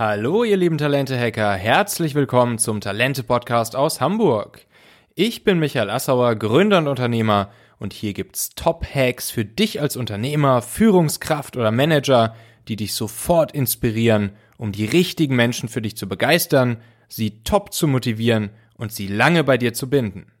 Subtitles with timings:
[0.00, 1.52] Hallo, ihr lieben Talente-Hacker.
[1.52, 4.64] Herzlich willkommen zum Talente-Podcast aus Hamburg.
[5.14, 10.62] Ich bin Michael Assauer, Gründer und Unternehmer und hier gibt's Top-Hacks für dich als Unternehmer,
[10.62, 12.34] Führungskraft oder Manager,
[12.66, 17.86] die dich sofort inspirieren, um die richtigen Menschen für dich zu begeistern, sie top zu
[17.86, 18.48] motivieren
[18.78, 20.32] und sie lange bei dir zu binden.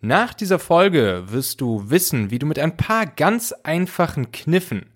[0.00, 4.86] Nach dieser Folge wirst du wissen, wie du mit ein paar ganz einfachen Kniffen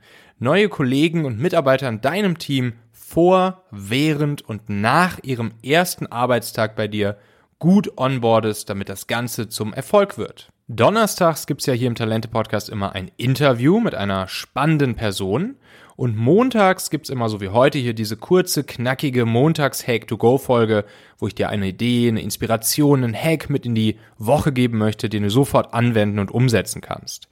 [0.40, 2.72] neue Kollegen und Mitarbeiter in deinem Team
[3.10, 7.16] vor, während und nach ihrem ersten Arbeitstag bei dir
[7.58, 10.52] gut onboardest, damit das Ganze zum Erfolg wird.
[10.68, 15.56] Donnerstags gibt's ja hier im Talente-Podcast immer ein Interview mit einer spannenden Person.
[16.00, 20.86] Und montags gibt's immer so wie heute hier diese kurze, knackige Montags-Hack-to-Go-Folge,
[21.18, 25.10] wo ich dir eine Idee, eine Inspiration, einen Hack mit in die Woche geben möchte,
[25.10, 27.28] den du sofort anwenden und umsetzen kannst.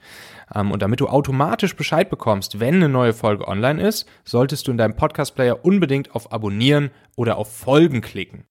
[0.53, 4.71] Ähm, und damit du automatisch Bescheid bekommst, wenn eine neue Folge online ist, solltest du
[4.71, 8.45] in deinem Podcast-Player unbedingt auf Abonnieren oder auf Folgen klicken.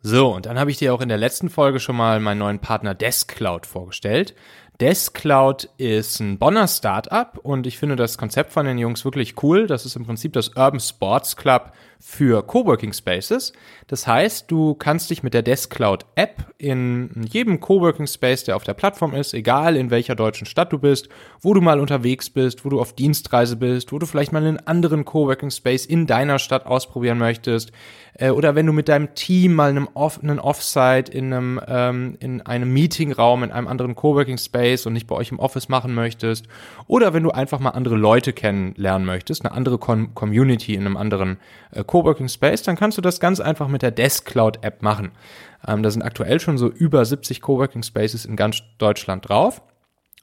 [0.00, 2.60] So, und dann habe ich dir auch in der letzten Folge schon mal meinen neuen
[2.60, 4.34] Partner DeskCloud vorgestellt.
[4.80, 9.66] DeskCloud ist ein Bonner Startup und ich finde das Konzept von den Jungs wirklich cool.
[9.66, 13.52] Das ist im Prinzip das Urban Sports Club für Coworking Spaces.
[13.88, 18.64] Das heißt, du kannst dich mit der DeskCloud App in jedem Coworking Space, der auf
[18.64, 21.08] der Plattform ist, egal in welcher deutschen Stadt du bist,
[21.40, 24.64] wo du mal unterwegs bist, wo du auf Dienstreise bist, wo du vielleicht mal einen
[24.66, 27.72] anderen Coworking Space in deiner Stadt ausprobieren möchtest,
[28.14, 32.16] äh, oder wenn du mit deinem Team mal einem Off, einen Offsite in einem, ähm,
[32.20, 35.94] in einem Meetingraum, in einem anderen Coworking Space und nicht bei euch im Office machen
[35.94, 36.46] möchtest,
[36.86, 40.96] oder wenn du einfach mal andere Leute kennenlernen möchtest, eine andere Com Community in einem
[40.96, 41.38] anderen
[41.70, 45.10] äh, Coworking Space, dann kannst du das ganz einfach mit der Desk Cloud App machen.
[45.66, 49.60] Ähm, da sind aktuell schon so über 70 Coworking Spaces in ganz Deutschland drauf.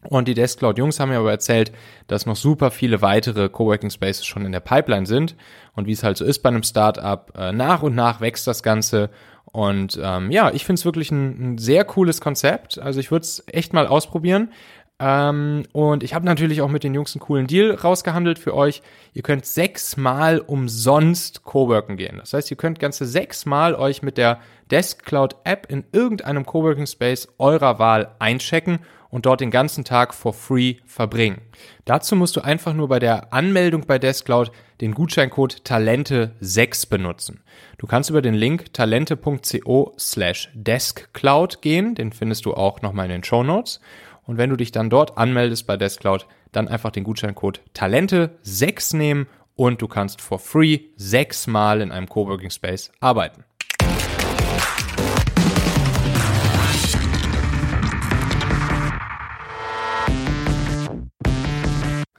[0.09, 1.71] Und die Desk Cloud Jungs haben mir aber erzählt,
[2.07, 5.35] dass noch super viele weitere Coworking Spaces schon in der Pipeline sind.
[5.73, 8.63] Und wie es halt so ist bei einem Startup, äh, nach und nach wächst das
[8.63, 9.09] Ganze.
[9.51, 12.77] Und ähm, ja, ich finde es wirklich ein, ein, sehr cooles Konzept.
[12.77, 14.51] Also ich würde es echt mal ausprobieren.
[14.97, 18.81] Ähm, und ich habe natürlich auch mit den Jungs einen coolen Deal rausgehandelt für euch.
[19.13, 22.17] Ihr könnt sechsmal umsonst Coworken gehen.
[22.17, 24.39] Das heißt, ihr könnt ganze sechsmal euch mit der
[24.71, 28.79] Desk Cloud App in irgendeinem Coworking Space eurer Wahl einchecken
[29.09, 31.41] und dort den ganzen Tag for free verbringen.
[31.85, 34.51] Dazu musst du einfach nur bei der Anmeldung bei Deskcloud
[34.81, 37.41] den Gutscheincode Talente6 benutzen.
[37.77, 43.11] Du kannst über den Link talente.co slash deskcloud gehen, den findest du auch nochmal in
[43.11, 43.79] den Show Notes.
[44.25, 49.27] Und wenn du dich dann dort anmeldest bei Deskcloud, dann einfach den Gutscheincode Talente6 nehmen
[49.55, 53.43] und du kannst for free sechsmal in einem Coworking Space arbeiten.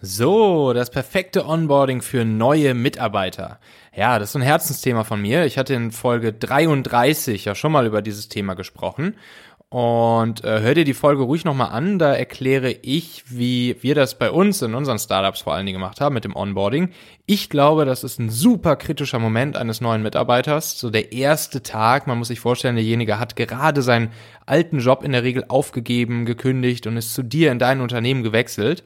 [0.01, 3.59] So, das perfekte Onboarding für neue Mitarbeiter.
[3.95, 5.45] Ja, das ist ein Herzensthema von mir.
[5.47, 9.17] Ich hatte in Folge 33 ja schon mal über dieses Thema gesprochen.
[9.69, 14.17] Und äh, hör dir die Folge ruhig nochmal an, da erkläre ich, wie wir das
[14.17, 16.91] bei uns in unseren Startups vor allen Dingen gemacht haben mit dem Onboarding.
[17.27, 20.79] Ich glaube, das ist ein super kritischer Moment eines neuen Mitarbeiters.
[20.79, 24.13] So der erste Tag, man muss sich vorstellen, derjenige hat gerade seinen
[24.47, 28.85] alten Job in der Regel aufgegeben, gekündigt und ist zu dir in dein Unternehmen gewechselt.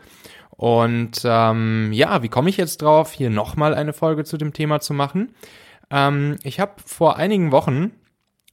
[0.49, 4.81] Und ähm, ja, wie komme ich jetzt drauf, hier nochmal eine Folge zu dem Thema
[4.81, 5.35] zu machen?
[5.91, 7.93] Ähm, ich habe vor einigen Wochen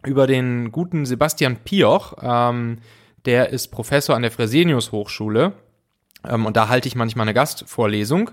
[0.06, 2.78] über den guten Sebastian Pioch, ähm,
[3.25, 5.53] der ist Professor an der Fresenius Hochschule,
[6.28, 8.30] ähm, und da halte ich manchmal eine Gastvorlesung.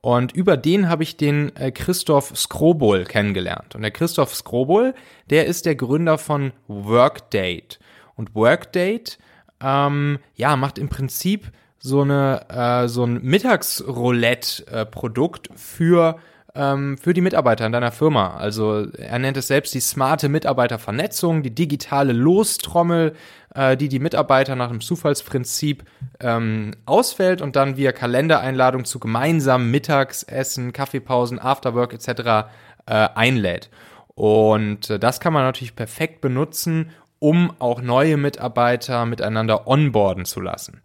[0.00, 3.76] Und über den habe ich den äh, Christoph Skrobol kennengelernt.
[3.76, 4.94] Und der Christoph Skrobol,
[5.30, 7.78] der ist der Gründer von Workdate.
[8.16, 9.18] Und Workdate,
[9.62, 16.18] ähm, ja, macht im Prinzip so eine äh, so ein Mittagsroulette-Produkt für
[16.54, 18.36] ähm, für die Mitarbeiter in deiner Firma.
[18.36, 23.14] Also er nennt es selbst die smarte Mitarbeitervernetzung, die digitale Lostrommel,
[23.54, 25.84] äh, die die Mitarbeiter nach dem Zufallsprinzip
[26.20, 32.48] ähm, ausfällt und dann via Kalendereinladung zu gemeinsamen Mittagsessen, Kaffeepausen, Afterwork etc.
[32.86, 33.70] Äh, einlädt.
[34.14, 40.40] Und äh, das kann man natürlich perfekt benutzen, um auch neue Mitarbeiter miteinander onboarden zu
[40.40, 40.82] lassen.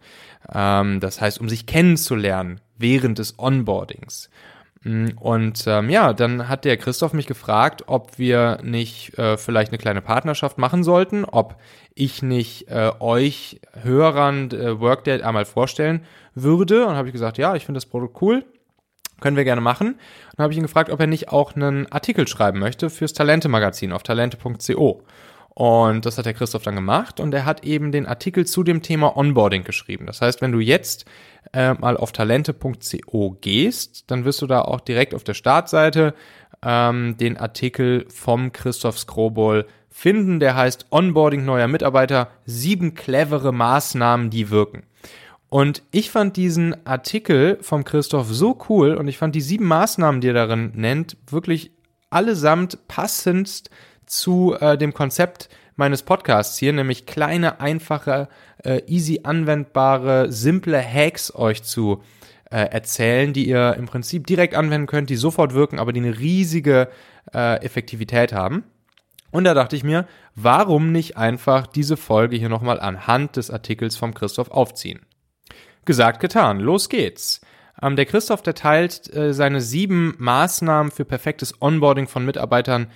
[0.54, 4.30] Ähm, das heißt, um sich kennenzulernen während des Onboardings.
[4.84, 9.72] Mm, und ähm, ja, dann hat der Christoph mich gefragt, ob wir nicht äh, vielleicht
[9.72, 11.56] eine kleine Partnerschaft machen sollten, ob
[11.94, 16.04] ich nicht äh, euch Hörern äh, Workday einmal vorstellen
[16.34, 16.86] würde.
[16.86, 18.44] Und habe ich gesagt, ja, ich finde das Produkt cool.
[19.20, 19.94] Können wir gerne machen.
[19.94, 19.98] Und
[20.36, 23.92] dann habe ich ihn gefragt, ob er nicht auch einen Artikel schreiben möchte fürs Talente-Magazin
[23.92, 25.02] auf talente.co.
[25.58, 28.80] Und das hat der Christoph dann gemacht und er hat eben den Artikel zu dem
[28.80, 30.06] Thema Onboarding geschrieben.
[30.06, 31.04] Das heißt, wenn du jetzt
[31.52, 36.14] äh, mal auf talente.co gehst, dann wirst du da auch direkt auf der Startseite
[36.62, 44.30] ähm, den Artikel vom Christoph Skrobol finden, der heißt Onboarding neuer Mitarbeiter, sieben clevere Maßnahmen,
[44.30, 44.84] die wirken.
[45.48, 50.20] Und ich fand diesen Artikel vom Christoph so cool und ich fand die sieben Maßnahmen,
[50.20, 51.72] die er darin nennt, wirklich
[52.10, 53.70] allesamt passendst
[54.08, 58.28] zu äh, dem Konzept meines Podcasts hier, nämlich kleine, einfache,
[58.64, 62.02] äh, easy anwendbare, simple Hacks euch zu
[62.50, 66.18] äh, erzählen, die ihr im Prinzip direkt anwenden könnt, die sofort wirken, aber die eine
[66.18, 66.88] riesige
[67.32, 68.64] äh, Effektivität haben.
[69.30, 73.96] Und da dachte ich mir, warum nicht einfach diese Folge hier nochmal anhand des Artikels
[73.96, 75.00] vom Christoph aufziehen?
[75.84, 77.40] Gesagt, getan, los geht's.
[77.80, 82.88] Ähm, der Christoph, der teilt äh, seine sieben Maßnahmen für perfektes Onboarding von Mitarbeitern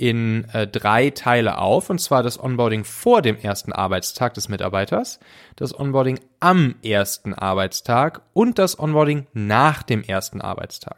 [0.00, 5.20] in äh, drei Teile auf, und zwar das Onboarding vor dem ersten Arbeitstag des Mitarbeiters,
[5.56, 10.96] das Onboarding am ersten Arbeitstag und das Onboarding nach dem ersten Arbeitstag.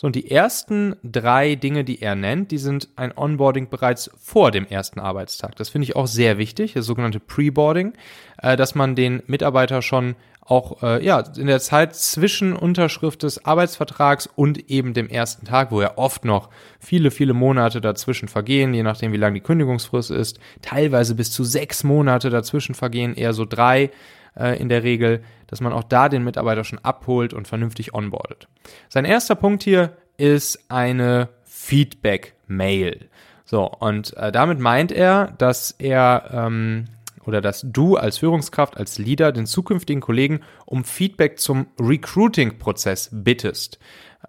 [0.00, 4.50] So, und die ersten drei Dinge, die er nennt, die sind ein Onboarding bereits vor
[4.50, 5.56] dem ersten Arbeitstag.
[5.56, 7.92] Das finde ich auch sehr wichtig, das sogenannte Preboarding,
[8.38, 13.44] äh, dass man den Mitarbeiter schon auch äh, ja in der Zeit zwischen Unterschrift des
[13.44, 16.48] Arbeitsvertrags und eben dem ersten Tag, wo ja oft noch
[16.78, 21.44] viele, viele Monate dazwischen vergehen, je nachdem wie lang die Kündigungsfrist ist, teilweise bis zu
[21.44, 23.90] sechs Monate dazwischen vergehen, eher so drei
[24.36, 28.48] äh, in der Regel, dass man auch da den Mitarbeiter schon abholt und vernünftig onboardet.
[28.88, 33.08] Sein erster Punkt hier ist eine Feedback-Mail.
[33.44, 36.84] So, und äh, damit meint er, dass er ähm,
[37.26, 43.78] oder dass du als Führungskraft, als Leader den zukünftigen Kollegen um Feedback zum Recruiting-Prozess bittest.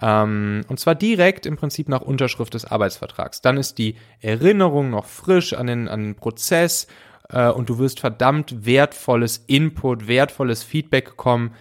[0.02, 3.42] Ähm, und zwar direkt im Prinzip nach Unterschrift des Arbeitsvertrags.
[3.42, 6.88] Dann ist die Erinnerung noch frisch an den, an den Prozess
[7.32, 11.54] äh, und du wirst verdammt wertvolles Input, wertvolles Feedback bekommen,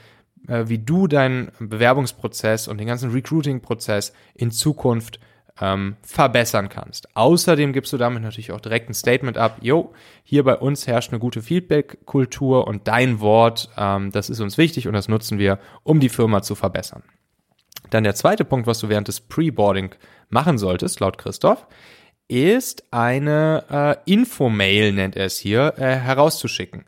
[0.49, 5.21] äh, wie du deinen Bewerbungsprozess und den ganzen Recruiting-Prozess in Zukunft
[5.61, 7.15] ähm, verbessern kannst.
[7.17, 9.93] Außerdem gibst du damit natürlich auch direkt ein Statement ab, jo,
[10.25, 14.89] hier bei uns herrscht eine gute Feedback-Kultur und dein Wort, ähm, das ist uns wichtig
[14.89, 17.03] und das nutzen wir, um die Firma zu verbessern.
[17.91, 19.95] Dann der zweite Punkt, was du während des Pre-Boarding
[20.29, 21.67] machen solltest, laut Christoph,
[22.31, 23.65] ist eine
[24.07, 26.85] äh, Infomail, nennt er es hier, äh, herauszuschicken.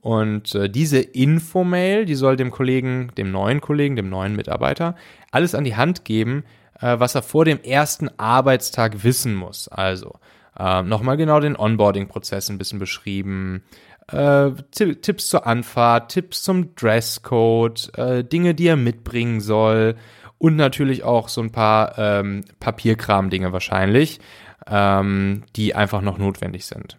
[0.00, 4.96] Und äh, diese Infomail, die soll dem Kollegen, dem neuen Kollegen, dem neuen Mitarbeiter
[5.30, 6.44] alles an die Hand geben,
[6.80, 9.68] äh, was er vor dem ersten Arbeitstag wissen muss.
[9.68, 10.16] Also
[10.58, 13.62] äh, nochmal genau den Onboarding-Prozess ein bisschen beschrieben,
[14.08, 19.94] äh, Tipps zur Anfahrt, Tipps zum Dresscode, äh, Dinge, die er mitbringen soll
[20.38, 24.18] und natürlich auch so ein paar ähm, Papierkram-Dinge wahrscheinlich,
[24.66, 26.98] ähm, die einfach noch notwendig sind.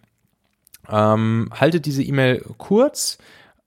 [0.89, 3.17] Ähm, haltet diese E-Mail kurz,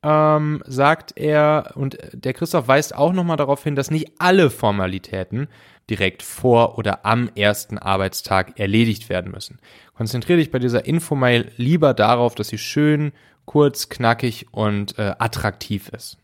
[0.02, 5.48] ähm, sagt er, und der Christoph weist auch nochmal darauf hin, dass nicht alle Formalitäten
[5.88, 9.58] direkt vor oder am ersten Arbeitstag erledigt werden müssen.
[9.94, 13.12] Konzentriere dich bei dieser Infomail lieber darauf, dass sie schön,
[13.44, 16.18] kurz, knackig und äh, attraktiv ist.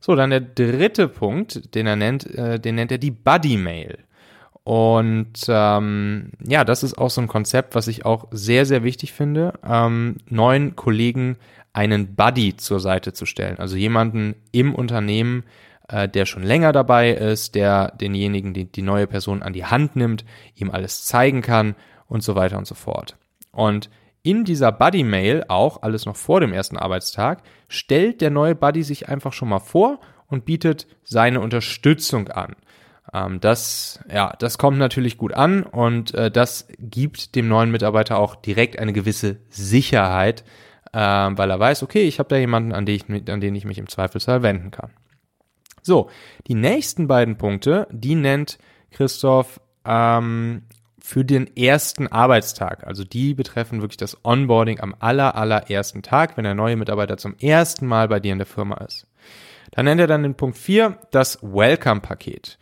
[0.00, 3.98] So, dann der dritte Punkt, den er nennt, äh, den nennt er die Buddy Mail.
[4.64, 9.12] Und ähm, ja, das ist auch so ein Konzept, was ich auch sehr, sehr wichtig
[9.12, 11.36] finde, ähm, neuen Kollegen
[11.74, 13.58] einen Buddy zur Seite zu stellen.
[13.58, 15.44] Also jemanden im Unternehmen,
[15.88, 19.96] äh, der schon länger dabei ist, der denjenigen, die, die neue Person an die Hand
[19.96, 20.24] nimmt,
[20.54, 21.74] ihm alles zeigen kann
[22.06, 23.18] und so weiter und so fort.
[23.52, 23.90] Und
[24.22, 29.10] in dieser Buddy-Mail, auch alles noch vor dem ersten Arbeitstag, stellt der neue Buddy sich
[29.10, 32.56] einfach schon mal vor und bietet seine Unterstützung an.
[33.12, 38.18] Ähm, das, ja, das kommt natürlich gut an und äh, das gibt dem neuen Mitarbeiter
[38.18, 40.44] auch direkt eine gewisse Sicherheit,
[40.92, 43.64] äh, weil er weiß, okay, ich habe da jemanden, an den, ich, an den ich
[43.64, 44.90] mich im Zweifelsfall wenden kann.
[45.82, 46.08] So,
[46.46, 48.58] die nächsten beiden Punkte, die nennt
[48.90, 50.62] Christoph ähm,
[50.98, 52.86] für den ersten Arbeitstag.
[52.86, 57.36] Also die betreffen wirklich das Onboarding am aller, allerersten Tag, wenn der neue Mitarbeiter zum
[57.38, 59.06] ersten Mal bei dir in der Firma ist.
[59.72, 62.58] Dann nennt er dann den Punkt 4 das Welcome-Paket.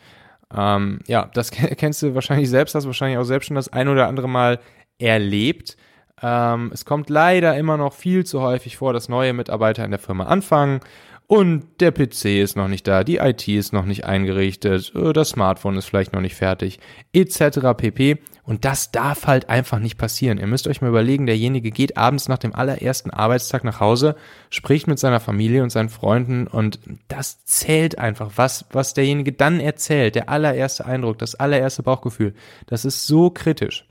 [0.54, 4.09] Ähm, ja, das kennst du wahrscheinlich selbst, hast wahrscheinlich auch selbst schon das ein oder
[4.09, 4.61] andere Mal
[4.99, 5.76] erlebt.
[6.23, 10.00] Ähm, es kommt leider immer noch viel zu häufig vor, dass neue Mitarbeiter in der
[10.00, 10.80] Firma anfangen
[11.26, 15.31] und der PC ist noch nicht da, die IT ist noch nicht eingerichtet, äh, das
[15.31, 16.79] Smartphone ist vielleicht noch nicht fertig,
[17.12, 17.75] etc.
[17.76, 18.19] pp.
[18.45, 20.38] Und das darf halt einfach nicht passieren.
[20.38, 24.17] Ihr müsst euch mal überlegen, derjenige geht abends nach dem allerersten Arbeitstag nach Hause,
[24.50, 28.33] spricht mit seiner Familie und seinen Freunden und das zählt einfach.
[28.37, 32.35] Was, was derjenige dann erzählt, der allererste Eindruck, das allererste Bauchgefühl,
[32.67, 33.87] das ist so kritisch.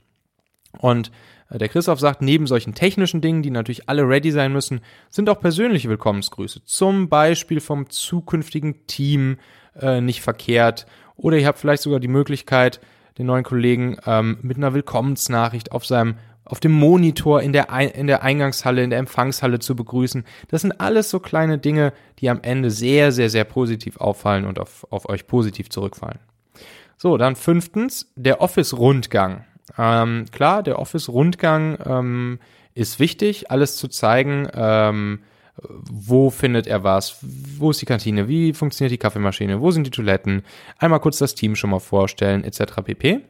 [0.78, 1.10] Und
[1.58, 4.80] der Christoph sagt, neben solchen technischen Dingen, die natürlich alle ready sein müssen,
[5.10, 6.64] sind auch persönliche Willkommensgrüße.
[6.64, 9.38] Zum Beispiel vom zukünftigen Team
[9.80, 10.86] äh, nicht verkehrt.
[11.16, 12.80] Oder ihr habt vielleicht sogar die Möglichkeit,
[13.18, 18.08] den neuen Kollegen ähm, mit einer Willkommensnachricht auf seinem auf dem Monitor in der, in
[18.08, 20.24] der Eingangshalle, in der Empfangshalle zu begrüßen.
[20.48, 24.58] Das sind alles so kleine Dinge, die am Ende sehr, sehr, sehr positiv auffallen und
[24.58, 26.18] auf, auf euch positiv zurückfallen.
[26.98, 29.44] So, dann fünftens, der Office-Rundgang.
[29.78, 32.38] Ähm, klar, der Office-Rundgang ähm,
[32.74, 35.20] ist wichtig, alles zu zeigen, ähm,
[35.58, 39.90] wo findet er was, wo ist die Kantine, wie funktioniert die Kaffeemaschine, wo sind die
[39.90, 40.42] Toiletten,
[40.78, 42.82] einmal kurz das Team schon mal vorstellen, etc.
[42.84, 43.20] pp.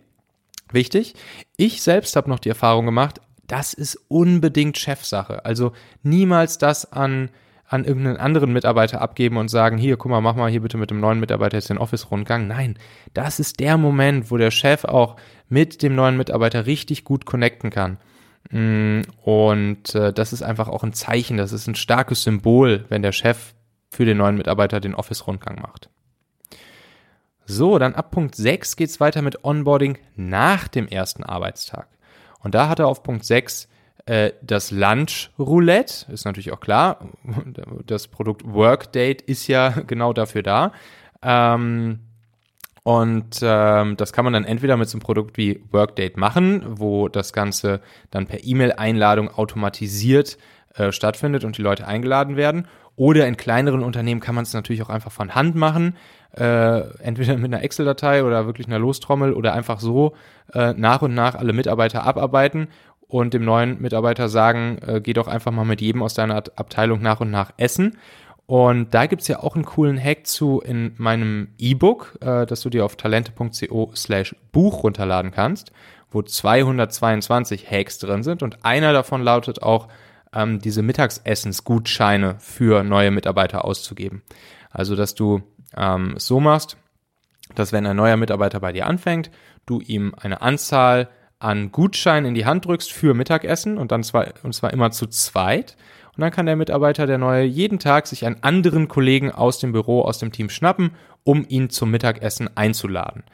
[0.70, 1.14] Wichtig.
[1.56, 5.44] Ich selbst habe noch die Erfahrung gemacht, das ist unbedingt Chefsache.
[5.44, 5.72] Also
[6.02, 7.30] niemals das an,
[7.72, 10.90] an irgendeinen anderen Mitarbeiter abgeben und sagen, hier, guck mal, mach mal hier bitte mit
[10.90, 12.46] dem neuen Mitarbeiter jetzt den Office-Rundgang.
[12.46, 12.78] Nein,
[13.14, 15.16] das ist der Moment, wo der Chef auch
[15.48, 17.96] mit dem neuen Mitarbeiter richtig gut connecten kann.
[18.50, 23.02] Mm, und äh, das ist einfach auch ein Zeichen, das ist ein starkes Symbol, wenn
[23.02, 23.54] der Chef
[23.88, 25.88] für den neuen Mitarbeiter den Office-Rundgang macht.
[27.46, 31.88] So, dann ab Punkt 6 geht es weiter mit Onboarding nach dem ersten Arbeitstag.
[32.40, 33.68] Und da hat er auf Punkt 6 äh,
[34.04, 36.98] das Lunch Roulette, ist natürlich auch klar.
[37.86, 40.72] Das Produkt Workdate ist ja genau dafür da.
[41.22, 42.00] Ähm,
[42.84, 47.08] und ähm, das kann man dann entweder mit so einem Produkt wie Workdate machen, wo
[47.08, 47.80] das Ganze
[48.10, 50.36] dann per E-Mail-Einladung automatisiert
[50.74, 52.66] äh, stattfindet und die Leute eingeladen werden.
[52.96, 55.96] Oder in kleineren Unternehmen kann man es natürlich auch einfach von Hand machen
[56.36, 60.14] äh, entweder mit einer Excel-Datei oder wirklich einer Lostrommel oder einfach so
[60.54, 62.68] äh, nach und nach alle Mitarbeiter abarbeiten
[63.12, 67.02] und dem neuen Mitarbeiter sagen, äh, geh doch einfach mal mit jedem aus deiner Abteilung
[67.02, 67.98] nach und nach essen.
[68.46, 72.70] Und da gibt's ja auch einen coolen Hack zu in meinem E-Book, äh, das du
[72.70, 75.72] dir auf talente.co slash Buch runterladen kannst,
[76.10, 79.88] wo 222 Hacks drin sind und einer davon lautet auch,
[80.34, 84.22] ähm, diese Mittagsessensgutscheine für neue Mitarbeiter auszugeben.
[84.70, 85.42] Also, dass du
[85.76, 86.78] ähm, so machst,
[87.54, 89.30] dass wenn ein neuer Mitarbeiter bei dir anfängt,
[89.66, 91.10] du ihm eine Anzahl
[91.42, 95.06] an Gutscheinen in die Hand drückst für Mittagessen und dann zwar, und zwar immer zu
[95.06, 95.76] zweit.
[96.14, 99.72] Und dann kann der Mitarbeiter, der neue, jeden Tag sich einen anderen Kollegen aus dem
[99.72, 100.90] Büro, aus dem Team schnappen,
[101.24, 103.24] um ihn zum Mittagessen einzuladen.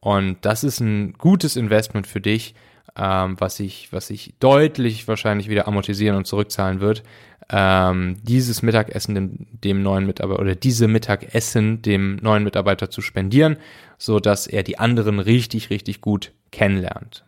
[0.00, 2.54] Und das ist ein gutes Investment für dich,
[2.96, 7.02] ähm, was sich, was sich deutlich wahrscheinlich wieder amortisieren und zurückzahlen wird,
[7.50, 13.56] ähm, dieses Mittagessen dem, dem neuen Mitarbeiter oder diese Mittagessen dem neuen Mitarbeiter zu spendieren,
[13.98, 17.24] so dass er die anderen richtig, richtig gut kennenlernt.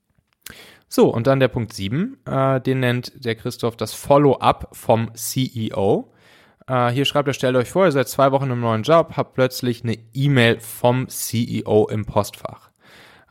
[0.94, 6.12] So, und dann der Punkt 7, äh, den nennt der Christoph das Follow-up vom CEO.
[6.68, 9.34] Äh, hier schreibt er, stellt euch vor, ihr seid zwei Wochen im neuen Job, habt
[9.34, 12.70] plötzlich eine E-Mail vom CEO im Postfach.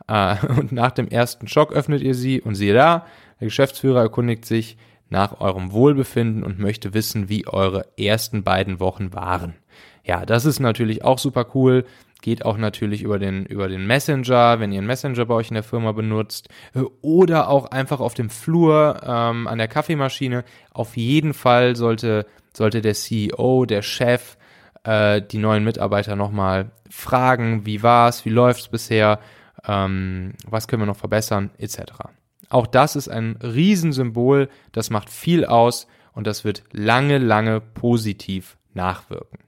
[0.08, 3.06] Äh, und nach dem ersten Schock öffnet ihr sie und siehe da,
[3.40, 4.76] der Geschäftsführer erkundigt sich,
[5.08, 9.54] nach eurem Wohlbefinden und möchte wissen, wie eure ersten beiden Wochen waren.
[10.04, 11.86] Ja, das ist natürlich auch super cool.
[12.24, 15.56] Geht auch natürlich über den, über den Messenger, wenn ihr einen Messenger bei euch in
[15.56, 16.48] der Firma benutzt.
[17.02, 20.42] Oder auch einfach auf dem Flur ähm, an der Kaffeemaschine.
[20.72, 24.38] Auf jeden Fall sollte, sollte der CEO, der Chef,
[24.84, 29.20] äh, die neuen Mitarbeiter nochmal fragen, wie war's, wie läuft's bisher,
[29.66, 31.82] ähm, was können wir noch verbessern, etc.
[32.48, 38.56] Auch das ist ein Riesensymbol, das macht viel aus und das wird lange, lange positiv
[38.72, 39.40] nachwirken.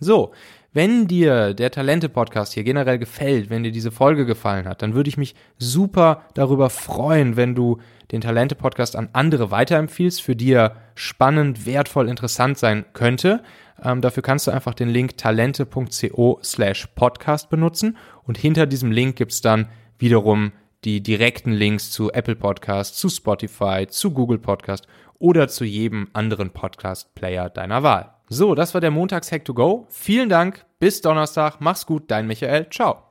[0.00, 0.32] So,
[0.74, 5.08] wenn dir der Talente-Podcast hier generell gefällt, wenn dir diese Folge gefallen hat, dann würde
[5.08, 7.78] ich mich super darüber freuen, wenn du
[8.10, 13.44] den Talente-Podcast an andere weiterempfiehlst, für die er spannend, wertvoll, interessant sein könnte.
[13.82, 19.14] Ähm, dafür kannst du einfach den Link talente.co slash podcast benutzen und hinter diesem Link
[19.14, 20.50] gibt's dann wiederum
[20.84, 24.86] die direkten Links zu Apple Podcast, zu Spotify, zu Google Podcast
[25.20, 28.13] oder zu jedem anderen Podcast-Player deiner Wahl.
[28.28, 29.86] So, das war der Montags Hack to Go.
[29.90, 33.04] Vielen Dank, bis Donnerstag, mach's gut, dein Michael, ciao.